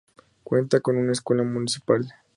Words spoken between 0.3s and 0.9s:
Cuenta